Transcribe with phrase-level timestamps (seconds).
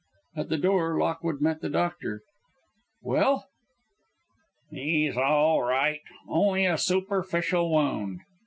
[0.35, 2.23] At the door Lockwood met the doctor:
[3.03, 3.45] "Well?"
[4.71, 8.21] "He's all right; only a superficial wound.